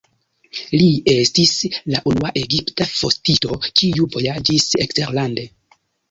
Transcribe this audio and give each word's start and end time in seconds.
Li 0.79 0.85
estis 1.11 1.51
la 1.95 1.99
unua 2.11 2.31
egipta 2.41 2.87
fotisto, 2.93 3.57
kiu 3.81 4.07
vojaĝis 4.15 4.65
eksterlande. 4.87 5.45